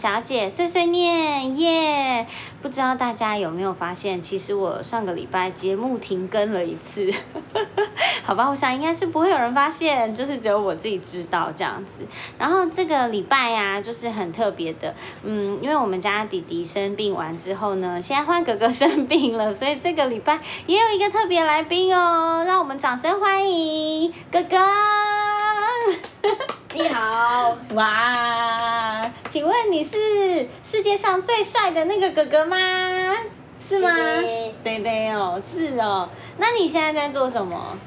[0.00, 2.26] 长小姐碎碎念耶！
[2.62, 7.12] 不知道大家有没有发现，其实我上个礼拜节目停更了一次，
[8.24, 12.06] 好吧，我想应该是不会有人发现，就是只有我自己知道这样子。
[12.38, 24.56] 然后这个礼拜呀，就是很特别的，嗯，因为我们家弟弟生病完之后呢，现在换哥哥生病了，所以这个礼拜也有一个特别来宾哦，让我们掌声欢迎哥哥。
[26.72, 28.69] 你好， 哇，
[29.30, 32.56] 请问你是世界上最帅的那个哥哥吗？
[33.60, 33.88] 是吗？
[33.94, 36.08] 对对对哦，是哦。
[36.38, 37.78] 那你现在在做什么？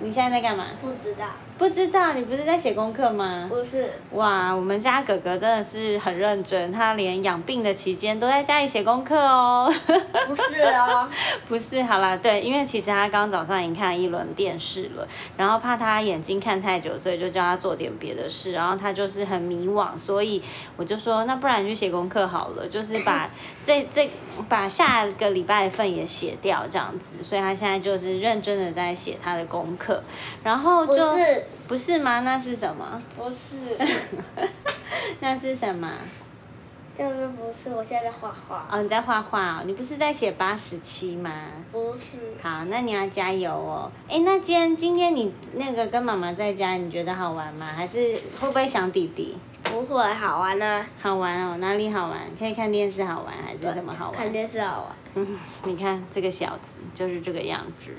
[0.00, 0.66] 你现在在干嘛？
[0.82, 1.24] 不知道，
[1.60, 3.46] 不知道，你不是在写功课吗？
[3.50, 9.70] 不是，哇，我们家哥哥真的是很认真，他连养病的期间都在家里写功课哦。
[10.26, 11.10] 不是啊，
[11.46, 20.42] 不是，好啦，对，因为其实他刚早上已经看一轮电视了，然后怕他眼睛看太久，所以就叫他做点别的事，然后他就是很迷惘，所以
[20.78, 23.28] 我就说，那不然你去写功课好了， 就是把
[23.66, 24.08] 这这
[24.48, 30.02] 把下个礼拜的份也写掉这样子，所以他现在就是认真的在写他的功课，
[30.42, 32.22] 然后不就是不是吗？
[32.22, 33.00] 那是什么？
[33.16, 33.78] 不是，
[35.20, 35.88] 那是什么？
[36.98, 41.30] 就是不是，我现在在画画，哦，你在画画哦，你不是在写八十七吗？
[41.70, 43.88] 不是，好，那你要加油哦。
[44.08, 47.66] 哎，那今天今天你那个跟妈妈在家，你觉得好玩吗？
[47.66, 49.38] 还是会不会想弟弟？
[49.62, 52.18] 不会好玩呢、好玩哦，哪里好玩？
[52.36, 54.18] 可以看电视好玩，还是什么好玩？
[54.18, 57.94] 看电视好玩，嗯， 你看这个小子就是这个样子。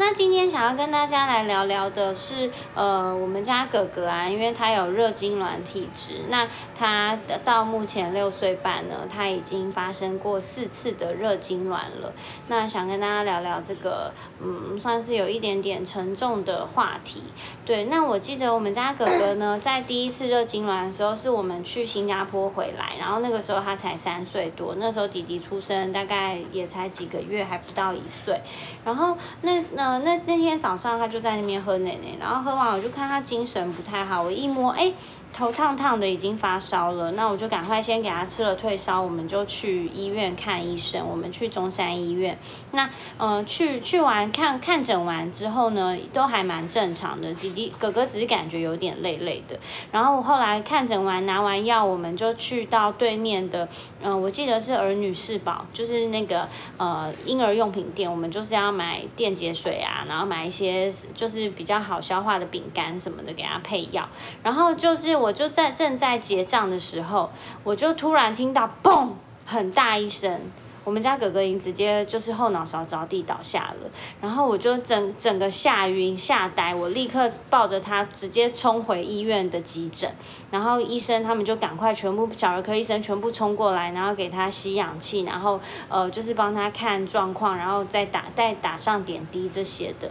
[0.00, 12.14] 那今天想要跟大家来聊聊的是，呃，我们家哥哥啊，因为他有热痉挛体质，那他到目前六岁半呢，他已经发生过四次的热痉挛了。
[12.48, 14.10] 那想跟大家聊聊这个，
[14.42, 17.22] 嗯，算是有一点点沉重的话题。
[17.66, 28.40] 对，那我记得我们家哥哥呢，在第一次热痉挛的时候，是我们去新加坡回来，然后那个时候他才三岁多，那时候弟弟出生大概也才几个月，还不到一岁。
[28.82, 34.92] 然后那那那那天早上他就在那边喝奶奶，然后喝完我就看他精神不太好，我一摸哎。
[35.32, 41.08] 头烫烫的，已经发烧了，那我就赶快先给他吃了退烧，我们就去医院看医生。
[41.08, 42.38] 我们去中山医院，
[42.72, 47.32] 那呃去去完看看诊完之后呢，都还蛮正常的。
[47.34, 49.58] 弟弟哥哥只是感觉有点累累的，
[49.92, 53.68] 然后我后来看诊完拿完药，我们就去到对面的，
[54.02, 64.06] 嗯、我记得是儿女世宝，就是那个呃婴儿用品店，我们就是要买电解水啊，然后买一些就是比较好消化的饼干什么的给他配药，
[64.42, 67.30] 然后就是我就在正在结账的时候，
[67.62, 69.10] 我就突然听到嘣
[69.44, 70.40] 很大一声。
[70.82, 80.10] 我们家哥哥已经直接就是后脑勺着地倒下了，然后我就整整个吓晕吓呆，我立刻抱着他直接冲回医院的急诊，
[80.50, 85.60] 然后医生他们就赶快全部小儿科医生全部冲过来，然后给他吸氧气，然后
[85.90, 90.10] 呃就是帮他看状况，然后再打再打上点滴这些的。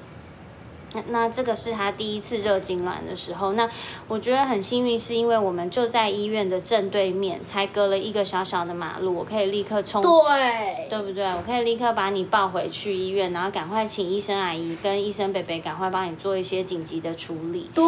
[0.93, 3.69] 那那这个是他第一次热痉挛的时候，那
[4.07, 11.25] 我觉得很幸运，是因为我们就在医院的正对面，才隔了一个小小的马路，我可以立刻冲对，对不对？
[11.25, 17.69] 我可以立刻把你抱回去医院，然后赶快请医生阿姨跟医生北北赶快帮你做一些紧急的处理。
[17.75, 17.83] 对，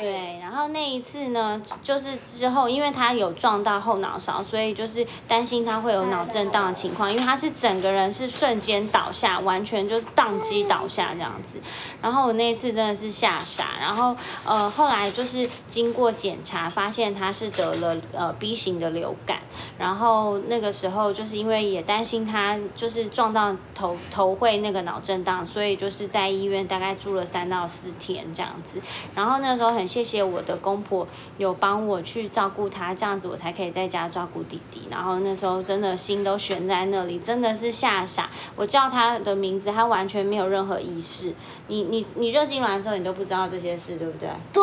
[0.00, 11.58] 对，然后那一次呢，就是之后因为他有撞到后脑勺，所以就是担心他会有脑震荡的情况，因为他是整个人是瞬间倒下，完全就宕机倒下这样子。
[12.00, 19.38] 然后我那一次真的是吓傻，然后呃后来就是经过检查，发现他是得了呃 B 型的流感，
[19.78, 28.80] 然后那个时候就是因为也担心他就是撞到头头会那个脑震荡，所以就是在医院大概住了三到四天这样子。
[29.14, 31.06] 然后那时候很谢谢我的公婆
[31.38, 34.88] 有帮我去照顾他，这样子我才可以在家照顾弟弟。
[34.90, 38.28] 然后那时候真的心都悬在那里，真的是吓傻。
[38.56, 41.34] 我叫他的名字，他完全没有任何意识。
[41.68, 44.28] 你你你热痉挛的时候，你都不知道这些事，对不对？
[44.52, 44.62] 对，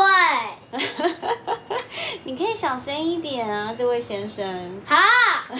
[2.26, 4.82] 你可以小声一点啊，这位先生。
[4.86, 4.96] 好，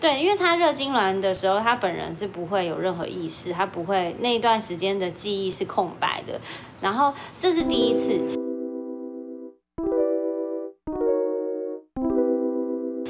[0.00, 6.40] 对，因为他热痉挛的时候，他本人是不会有任何意识，他不会那一段时间的记忆是空白的。
[6.80, 8.18] 然后这是第一次。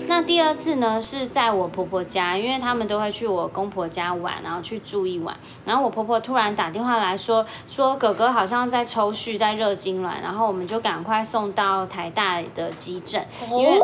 [0.09, 5.37] 那第二次呢，是在我婆婆家，因为他们都会去我公婆家玩，然后去住一晚。
[5.65, 13.79] 然后我婆婆突然打电话来说，说哥哥好像在抽搐，在热痉挛，然后我们就赶快送到台大的急诊，因为。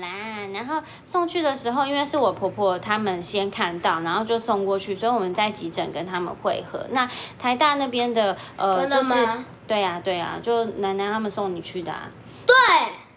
[0.00, 0.08] 啦，
[0.52, 6.86] 然后送去的时候，因为是我婆婆他们先看到，然后就送过去，所以我们在急诊跟他们会合。
[6.90, 7.08] 那
[7.38, 12.08] 台大那边的呃，真的就是吗对呀、对呀、就奶奶他们送你去的啊。
[12.46, 12.54] 对，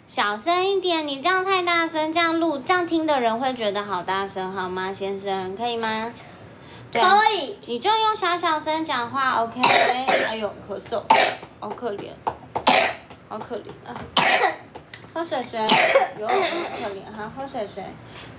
[0.08, 5.56] 小声一点，你这样太大声，这样录，这样听的人会觉得好大声，好吗，先生？
[5.58, 6.12] 可以吗？
[6.94, 7.02] 可
[7.36, 7.58] 以。
[7.66, 9.60] 你就用小小声讲话，OK？
[10.30, 11.02] 哎呦，咳嗽，
[11.60, 12.12] 好可怜，
[13.28, 13.92] 好可怜啊！
[15.18, 15.60] 喝水水，
[16.22, 17.84] 有好可怜哈，喝水水。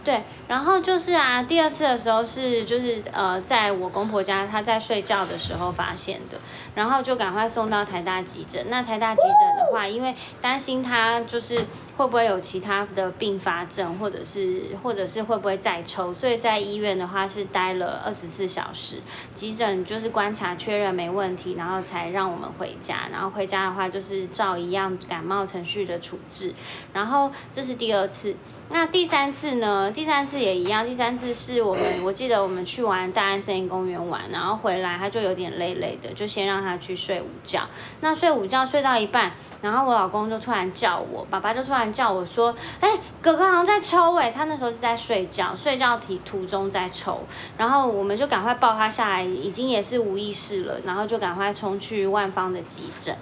[0.05, 6.39] 对，然后就是啊，第二次的时候是就是呃，在我公婆家，她在睡觉的时候发现的，
[6.77, 8.65] 然后就赶快送到台大急诊。
[8.71, 11.67] 那台大急诊的话，因为担心她就是
[11.99, 18.99] 会不会有其他的并发症，或者是或者是会不会再抽，所以在医院的话是待了二十四小时，
[19.35, 23.09] 急诊就是观察确认没问题，然后才让我们回家。
[23.11, 26.55] 然后回家的话就是照一样感冒程序的处置。
[26.93, 28.37] 然后这是第二次。
[28.71, 29.91] 那第三次呢？
[29.91, 30.87] 第三次也一样。
[30.87, 37.63] 第三次是我们，我记得我们去玩大安森林公园玩，然后回来他就有点累累的，就先让他去睡午觉。
[38.03, 39.33] 那睡午觉睡到一半，
[39.63, 42.89] 然后我老公就突然叫我，爸爸就突然叫我说：“哎、
[43.23, 47.25] 哥哥好像在抽哎、他那时候是在睡觉，睡觉途途中在抽。
[47.57, 53.17] 然后我们就赶快抱他下来，已经也是无意识了，然后就赶快冲去万方的急诊。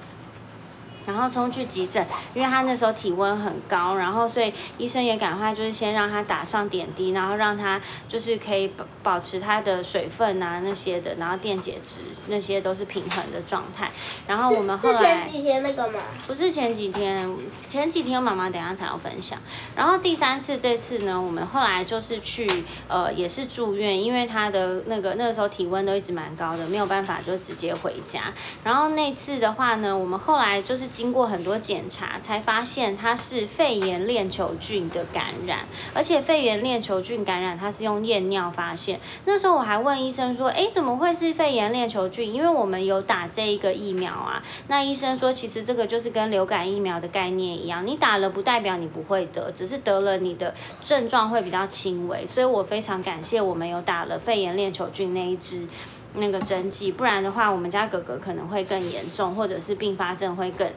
[1.06, 2.04] 然后冲去急诊，
[2.34, 13.90] 因为他那时候体温很高，然后所以医生也赶快就是先让他打上点滴，然后让他就是可以保保持他的水分啊那些的，然后电解质那些都是平衡的状态。
[14.26, 16.00] 然后我们后是来前几天那个吗？
[16.26, 17.32] 不是前几天，
[17.68, 19.38] 前几天妈妈等下才要分享。
[19.76, 22.50] 然后第三次这次呢，我们后来就是去
[22.88, 28.32] 呃也是住院，因为他的那个那个时候体温都一直蛮高的，没有办法就直接回家。
[28.64, 38.98] 然后那次的话呢，我们后来就是经过很多检查，才发现他是肺炎链球菌的感染，而且肺炎链球菌感染它是用验尿发现。
[39.26, 42.32] 那时候我还问医生说，诶，怎么会是肺炎链球菌？
[42.32, 44.42] 因为我们有打这一个疫苗啊。
[44.68, 52.26] 那医生说，其实这个就是跟流感疫苗的概念一样，你打了不代表你不会得，只是得了你的症状会比较轻微。
[52.26, 55.68] 所以我非常感谢我们有打了肺炎链球菌那一支。
[56.16, 60.68] 那个针剂，不然的话，我们家哥哥可能会更严重，或者是并发症会更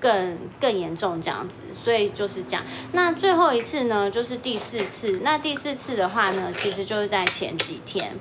[0.00, 2.62] 更更严重这样子，所以就是这样。
[2.92, 5.20] 那最后一次呢，就是第四次。
[5.22, 8.12] 那第四次的话呢，其实就是在前几天。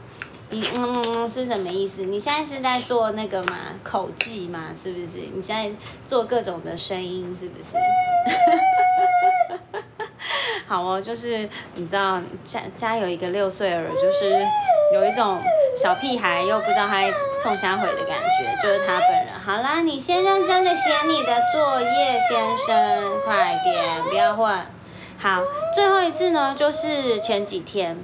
[0.50, 2.04] 你嗯嗯嗯是什么意思？
[2.04, 3.58] 你现在是在做那个吗？
[3.84, 4.70] 口技吗？
[4.72, 5.18] 是不是？
[5.34, 5.72] 你现在
[6.06, 7.72] 做各种的声音是不是？
[10.74, 14.44] 好哦，就是你知道家家有一个六岁儿，就是
[14.92, 15.40] 有一种
[15.78, 17.04] 小屁孩又不知道他
[17.40, 19.28] 冲瞎回的感觉，就是他本人。
[19.46, 24.66] 好啦，你先认真的写你的作业，先生，快点，不要换。
[25.20, 25.44] 好，
[25.76, 28.04] 最后一次呢，就是前几天。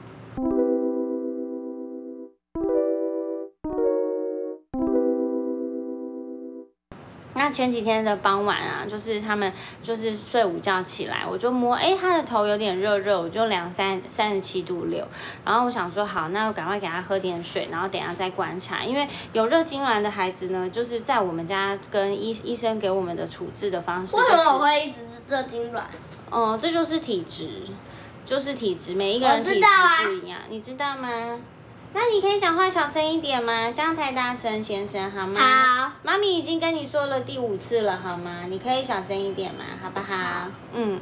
[7.50, 9.52] 那前几天的傍晚啊，就是他们
[9.82, 15.04] 就是睡午觉起来，我就摸，哎，他的头有点热热，我就两三三十七度六，
[15.44, 25.82] 然后我想说好，那我赶快给他喝点水，然后等一下再观察，因为有热痉挛的孩子呢，就是在我们家跟医医生给我们的处置的方式、就是，为什么我会一直热痉挛？
[26.30, 27.64] 嗯，这就是体质，
[28.24, 29.66] 就是体质，每一个人体质
[30.06, 31.10] 不一样，你知道吗？
[31.94, 33.72] 那你可以讲话小声一点吗？
[33.72, 35.40] 这样太大声，先生，好吗？
[35.40, 35.92] 好。
[36.04, 38.46] 妈咪已经跟你说了第五次了，好吗？
[38.48, 40.48] 你可以小声一点吗，好不好？
[40.74, 41.02] 嗯。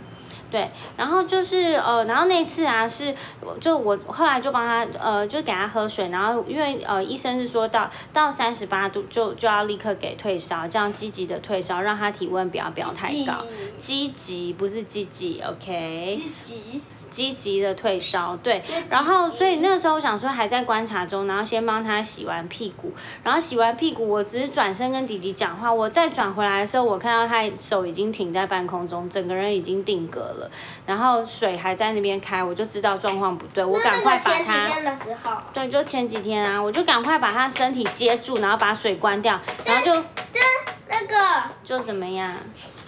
[0.49, 3.13] 对，然后就是呃，然后那次啊是，
[3.59, 13.43] 就我后来就帮他呃，就给他喝水，然后因为呃医生是说到到三十八度就就要立刻给退烧，这样积极的退烧，让他体温不要飙太高，
[13.77, 14.47] 积极。
[14.57, 16.19] 不是积极，OK？
[16.43, 16.81] 积极。
[17.09, 22.91] 积极的退烧，对，然后所以那个时候我想说还在观察中，然后先帮他洗完屁股，
[23.23, 30.36] 然后洗完屁股，我只是转身跟弟弟讲话，我再转回来的时候，我看到他手已经停在半空中，整个人已经定格了，
[30.85, 40.39] 然后水还在那边开，我就知道状况不对，我赶快把那他个前几天的时候，对，就前几天啊，我就赶快把他身体接住，然后把水关掉，然后就就
[40.87, 42.33] 那个就怎么样？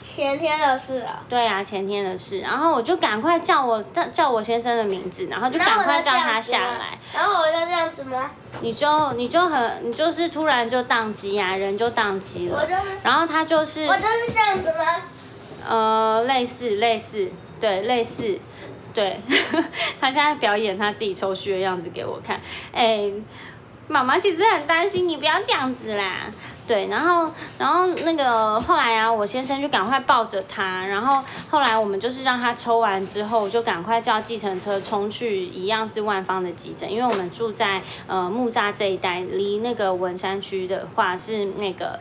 [0.01, 1.23] 前天的事了。
[1.29, 6.97] 对啊，前天的事，然后我就赶快叫我叫叫我先生的名字，然后就赶快叫他下来。
[7.13, 8.31] 然后我就这样子吗？
[8.61, 12.57] 你就你就很你就是突然就宕机啊，人就宕机了。
[12.59, 14.85] 我就是然后他就是我就是这样子吗？
[15.69, 18.39] 呃类似类似对类似
[18.93, 19.17] 对，
[20.01, 22.41] 他现在表演他自己抽血的样子给我看。
[22.73, 23.09] 哎，
[23.87, 26.25] 妈妈其实很担心你，不要这样子啦。
[26.67, 41.99] 对，然后然后那个后来啊，我先生就赶快抱着他，然后后来我们就是让他抽完之后，就赶快叫计程车冲去，一样是万方的急诊，因为我们住在呃木栅这一带，离那个文山区的话是那个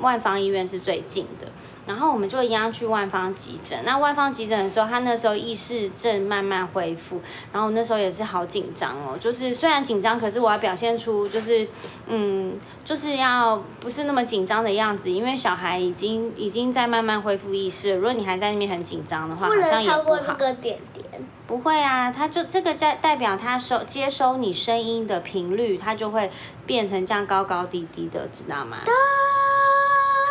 [0.00, 1.46] 万方医院是最近的。
[1.90, 3.76] 然后我们就一样去万方急诊。
[3.84, 7.20] 那万方急诊的时候，他那时候意识正慢慢恢复，
[7.52, 11.66] 然后那时候也是好紧张哦，就是虽然紧张，可是我要表现出就是
[12.06, 12.54] 嗯，
[12.84, 17.92] 就是要不是那么紧张的样子，因为小孩已经已经在慢慢恢复意识。
[17.96, 20.32] 如果你还在那边很紧张的话，不好像能超过这。
[20.34, 21.04] 个点点。
[21.46, 26.30] 不会啊，他就这个代代表他收接收你声音的频率，它就会
[26.64, 28.76] 变成这样高高低低的，知道吗？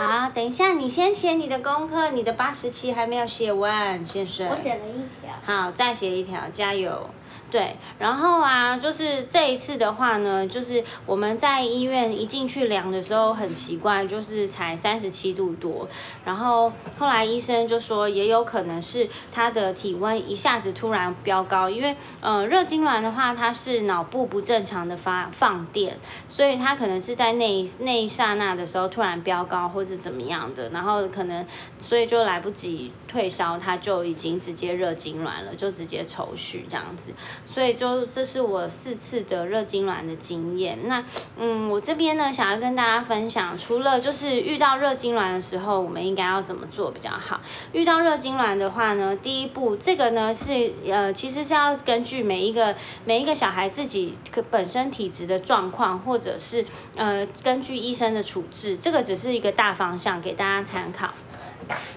[0.01, 4.48] 好，等一下你先写你的功课，你的八十七还没有写完，先生。
[4.48, 5.36] 我写了一条。
[5.44, 7.10] 好，再写一条，加油。
[7.51, 15.88] 对，然后啊，就是这一次的话呢，就是我们在医院一进去量的时候很奇怪，就是才三十七度多，
[16.24, 31.44] 然后后来医生就说也有可能是他的体温一下子突然飙高，因为呃热痉挛的话，它是脑部不正常的发放电，所以它可能是在那一那一刹那的时候突然飙高或是怎么样的，然后可能
[31.79, 37.12] 所以就来不及退烧，他就已经直接热痉挛了，就直接抽搐这样子。
[37.51, 40.77] 所以就这是我四次的热痉挛的经验。
[40.88, 41.03] 那
[41.38, 47.39] 嗯，我这边呢想要跟大家分享，除了就是遇到热痉挛的时候，我们应该要怎么做比较好？
[47.74, 56.65] 遇到热痉挛的话呢，第一步这个呢是呃其实是要根据每一个每一个小孩自己可本身体质的状况，或者是
[56.96, 61.10] 呃根据医生的处置，这个只是一个大方向给大家参考。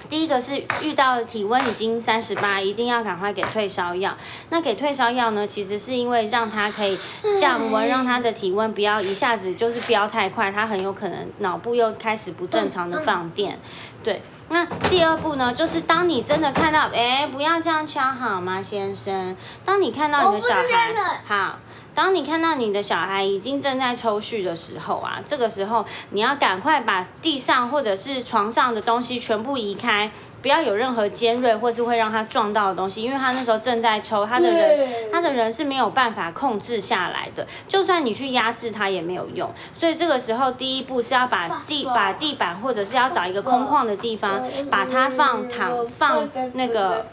[0.08, 4.14] 第一个是遇到体温已经三十八，一定要赶快给退烧药。
[4.50, 6.98] 那给退烧药呢，其实是因为让他可以
[7.40, 13.58] 降温，让他的体温不要一下子就是飙太快，他很有可能脑部又开始不正常的放电。
[14.04, 14.20] 对，
[14.52, 19.34] 那第二步呢，就是当你真的看到，哎，不要这样敲好吗，先生？
[19.64, 21.58] 当你看到你的小孩，好。
[21.94, 30.10] 当你看到你的小孩已经正在抽搐的时候啊，这个时候你要赶快把地上或者是床上的东西全部移开，
[30.42, 39.50] 不要有任何尖锐或是会让他撞到的东西，因为他那时候正在抽，他的人对他的人是没有办法控制下来的，就算你去压制他也没有用。
[39.72, 47.06] 所以这个时候第一步是要把地把地板或者是要找一个空旷的地方，把它放躺放那个。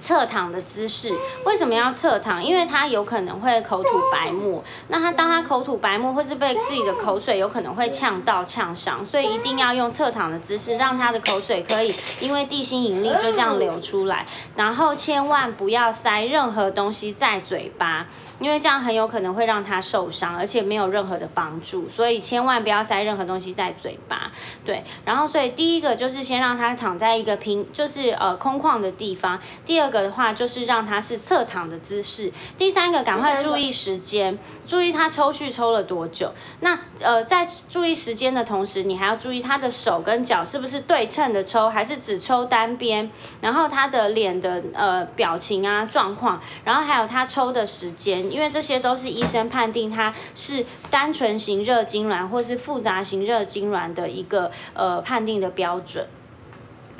[0.00, 1.14] 侧躺的姿势，
[1.44, 2.42] 为什么要侧躺？
[2.42, 14.26] 因为他有可能会口吐白沫，那他当他口吐白沫，或是被自己的口水有可能会呛到、呛伤，所以一定要用侧躺的姿势，让他的口水可以因为地心引力就这样流出来，
[14.56, 18.06] 然后千万不要塞任何东西在嘴巴。
[18.40, 24.32] 因为这样很有可能会让他受伤，而且没有任何的帮助，所以千万不要塞任何东西在嘴巴。
[24.64, 29.38] 对，然后所以第一个就是先让他躺在一个平，就是呃空旷的地方。
[29.66, 32.32] 第二个的话就是让他是侧躺的姿势。
[32.56, 36.32] 第三个赶快注意时间，注意他抽搐抽了多久。
[36.60, 43.10] 那呃在注意时间的同时，你还要注意他的手跟脚是不是对称的抽，还是只抽单边。
[43.42, 48.29] 然后他的脸的呃表情啊状况，然后还有他抽的时间。
[48.30, 56.06] 因为这些都是医生判定它是单纯型热痉挛或是复杂型热痉挛的一个呃判定的标准。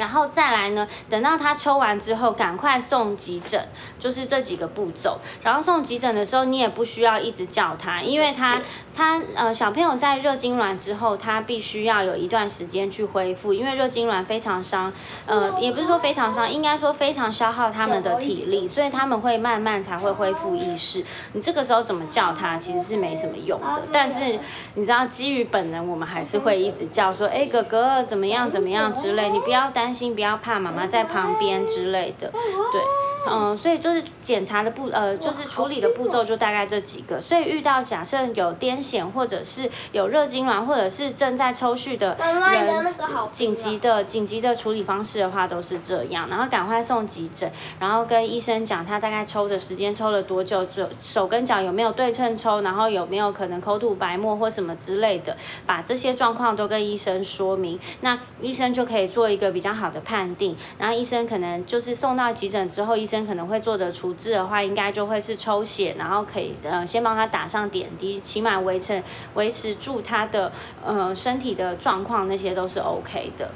[0.01, 3.63] 然后再来呢，等到他抽完之后，赶快送急诊，
[3.99, 5.19] 就是这几个步骤。
[5.43, 8.59] 然后送急诊的时候，你也不需要一直叫他，因为他
[8.97, 14.91] 他呃小朋友在热痉挛之后，他必须要有一段时间去恢复，因为热痉挛非常伤，
[15.27, 21.05] 呃也不是说非常伤，应该说非常消耗他们的体力，所以他们会慢慢才会恢复意识。
[21.35, 23.83] 你这个时候怎么叫他，其实是没什么用的。
[23.93, 24.39] 但是
[24.77, 32.31] 你知道，基于本能，我们还是会一直叫说，哎哥哥怎么样怎么样之类，你不要担心，不要怕，妈妈在旁边之类的，
[32.73, 33.10] 对。
[33.29, 37.21] 嗯，所以就是检查的步，呃，就是处理的步骤就大概这几个。
[37.21, 42.95] 所以遇到假设有癫痫，或者是有热痉挛，或者是正在抽搐的人，
[43.31, 55.37] 紧急的紧急的处理方式的话都是这样，然后赶快送急诊，然后跟医生讲他大概抽的时间抽了多久，手手跟脚有没有对称抽，然后有没有可能口吐白沫或什么之类的，
[55.67, 69.03] 把这些状况都跟医生说明，那医生就可以做一个比较好的判定，然后医生可能就是送到急诊之后，医生可能会做的处置的话，应该就会是抽血，然后可以呃先帮他打上点滴，起码维持
[69.35, 70.53] 维持住他的
[70.85, 73.51] 呃身体的状况，那些都是 OK 的。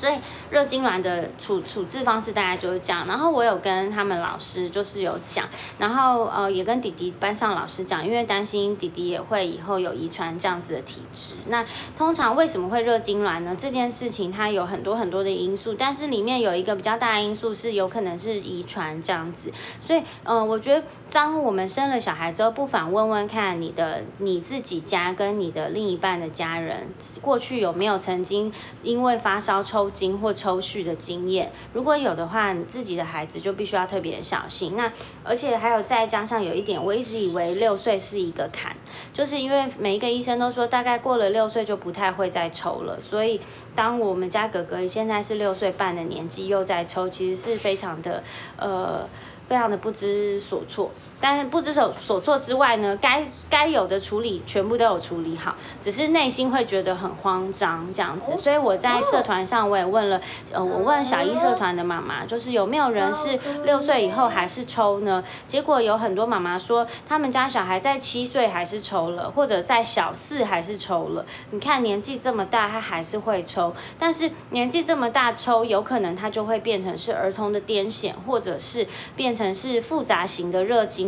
[0.00, 0.14] 所以
[0.50, 3.06] 热痉挛的处处置方式大概就是这样。
[3.06, 5.46] 然后我有跟他们老师就是有讲，
[5.78, 11.34] 然后呃也跟弟弟班上老师讲，因为担心弟弟也会以后有遗传这样子的体质。
[11.48, 11.64] 那
[11.96, 13.56] 通常为什么会热痉挛呢？
[13.58, 19.52] 这件事情它有很多很多的因素，但是里面有一个比较大的因素是有可能是遗传这样子。
[19.84, 26.86] 所以嗯、呃我觉得当我们生了小孩之后，不妨问问看你的你自己家跟你的另一半的家人，
[27.20, 31.52] 过去有没有曾经因为发烧抽抽筋或抽搐的经验。
[31.72, 34.76] 如果有的话，你自己的孩子就必须要特别小心。
[34.76, 38.76] 那而且还有再加上有一点，我一直以为六岁是一个坎，
[39.14, 43.40] 就是因为每一个医生都说大概过了六岁就不太会再抽了，所以
[43.76, 48.24] 当我们家哥哥现在是六岁半的年纪又在抽，其实是非常的
[48.56, 49.08] 呃。
[49.48, 58.36] 非常的不知所措，但是不知所所措之外呢，该该有的处理全部都有处理好，只是内心会觉得很慌张这样子。
[58.36, 60.20] 所以我在社团上我也问了，
[60.50, 65.22] 呃，我问小一社团的妈妈，就是有没有人是六岁以后还是抽呢？
[65.46, 71.24] 结果有很多妈妈说，他们家小孩在七岁还是抽了，或者在小四还是抽了。
[71.52, 79.36] 你看年纪这么大，他还是会抽，但是年纪这么大抽，有可能他就会变成是儿童的癫痫，或者是变。
[79.36, 81.05] 成是复杂型的热痉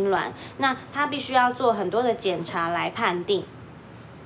[0.57, 3.43] 那他必须要做很多的检查来判定。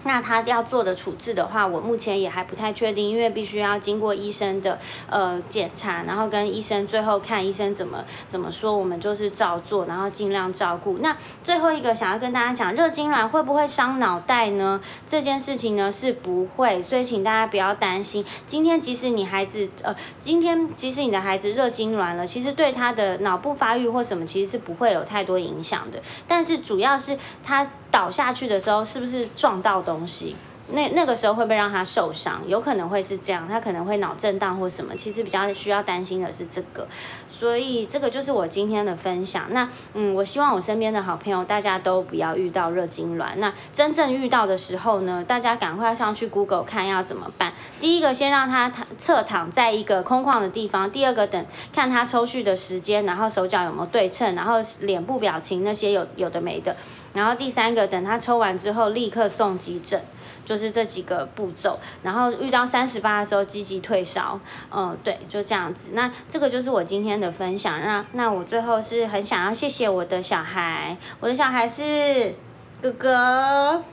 [0.04, 4.80] 那他要做的处置的话，我目前也还不太确定，因为必须要经过医生的
[5.10, 10.98] 呃检查，然后跟医生最后看医生怎么怎么说，我们就是照做，然后尽量照顾。
[11.00, 14.82] 那最后一个想要跟大家讲，热痉挛会不会伤脑袋呢？
[15.08, 18.26] 这件事情呢是不会，所以请大家不要担心。
[18.46, 27.66] 今天即使你孩子呃，今天即使你的孩子热痉挛了，其实对他的脑部发育或什么其实是不会有太多影响的，但是主要是他。
[27.94, 30.36] 倒下去的时候，是不是撞到东西？
[30.72, 32.42] 那那个时候会不会让他受伤？
[32.48, 34.96] 有可能会是这样，他可能会脑震荡或什么。
[34.96, 36.88] 其实比较需要担心的是这个，
[37.30, 39.44] 所以这个就是我今天的分享。
[39.50, 43.36] 那嗯，我希望我身边的好朋友大家都不要遇到热痉挛。
[43.36, 47.54] 那真正遇到的时候呢，大家赶快上去 Google 看要怎么办。
[47.82, 56.74] 第一个，先让他躺侧躺在一个空旷的地方；第二个，等看他抽搐的时间，然后手脚有没有对称，然后脸部表情那些有有的没的。
[57.14, 60.02] 然后第三个，等他抽完之后，立刻送急诊，
[60.46, 61.80] 就是这几个步骤。
[62.02, 64.40] 然后遇到三十八的时候，积极退烧。
[64.72, 65.90] 嗯，对，就这样子。
[65.94, 67.80] 那这个就是我今天的分享。
[67.80, 72.36] 那那我最后是很想要谢谢我的小孩，我的小孩是
[72.82, 73.84] 哥哥。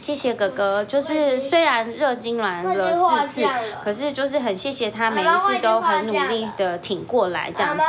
[0.00, 3.48] 谢谢哥哥，就是虽然热痉挛了四次，
[3.84, 7.82] 可是就是很谢谢他每一次都很努力的挺过来这样子。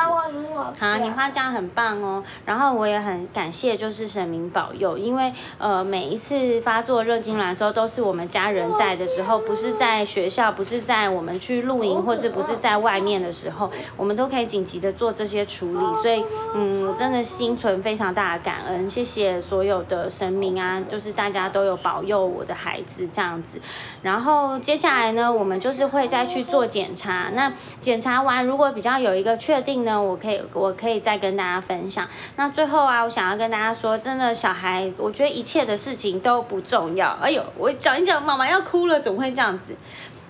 [0.78, 2.22] 好，你画这样很棒哦。
[2.46, 16.02] 然后我也很感谢就是神明保佑，因为呃每一次发作热痉挛的时候都是我们家人在的时候，不是在学校，不是在我们去露营，或是不是在外面的时候，我们都可以紧急的做这些处理。
[16.02, 16.22] 所以
[16.54, 22.01] 嗯，我真的心存非常大的感恩，谢谢所有的神明啊，就是大家都有保。
[22.04, 23.60] 有我的孩子这样子，
[24.02, 27.30] 然后接下来呢，我们就是会再去做检查。
[27.34, 32.08] 那检查完，如果比较有一个确定呢，我可以我可以再跟大家分享。
[32.36, 37.10] 那最后啊，我想要跟大家说，真的小孩，我觉得一切的事情都不重要。
[37.22, 39.76] 哎呦，我讲一讲，妈妈要哭了，怎么会这样子？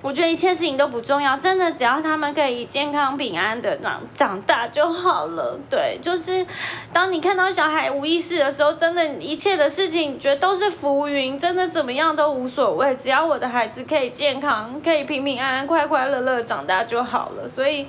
[0.02, 5.60] 我觉得一切事情都不重要，真的，只要他们可以健康平安的长长大就好了。
[5.70, 6.44] 对，就是
[6.92, 17.48] 当你看到小孩无意识的时候，真的，一切的事情觉得都是浮云，真的怎么样都无所谓，只要我的孩子可以健康，可以平平安安、快快乐乐长大就好了。
[17.48, 17.88] 所以，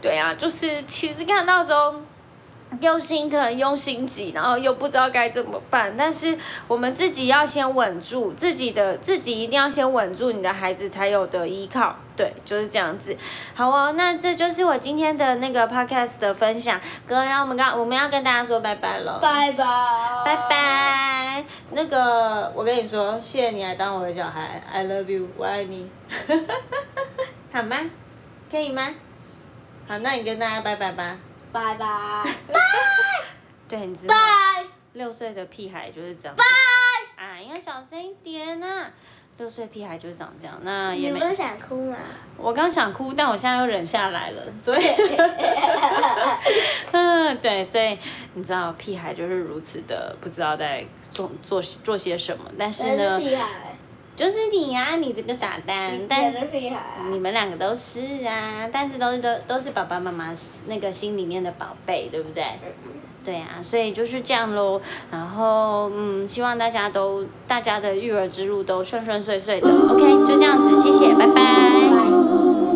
[0.00, 1.96] 对啊，就是其实看到时候。
[2.80, 5.94] 又心疼又心急，然后又不知道该怎么办。
[5.96, 11.96] 但是我们自己要先稳住自己的，自己一定要先稳住，你的孩子才有的依靠。
[12.16, 13.16] 对，就是这样子。
[13.54, 16.80] 好哦，那这就是我今天的那个 podcast 的分享。
[17.06, 19.18] 哥，然后我们刚我们要跟大家说拜拜了。
[19.20, 19.64] 拜拜。
[20.24, 21.44] 拜拜。
[21.70, 25.88] 那个，我跟你说，谢谢你来当我的小孩，I love you，我爱你。
[27.52, 27.76] 好吗？
[28.50, 28.88] 可以吗？
[29.86, 31.16] 好，那你跟大家拜拜吧。
[31.52, 31.86] 拜拜，
[32.52, 32.60] 拜，
[33.68, 34.14] 对，你知道，
[34.92, 36.36] 六岁的屁孩就是这样。
[36.36, 36.44] 拜，
[37.16, 38.86] 哎，要小声一点呐。
[39.38, 41.18] 六岁屁孩就是长这样，那也没。
[41.18, 41.96] 你不是想哭吗？
[42.36, 44.82] 我刚想哭，但我现在又忍下来了，所以。
[46.90, 47.96] 嗯，对，所以
[48.34, 53.20] 你知道，屁孩就是如此的不知道在做做做些什么，但是呢。
[54.18, 56.34] 就是你呀，你这个傻蛋，但
[57.12, 60.34] 你们两个都是啊，但是都是都都是爸爸妈妈
[60.66, 62.44] 那个心里面的宝贝，对不对？
[63.24, 64.80] 对啊，所以就是这样喽。
[65.12, 69.68] 然后嗯，希望大家都大家的育儿之路都顺顺遂遂的。
[69.68, 72.67] OK，就这样子，谢谢，拜拜。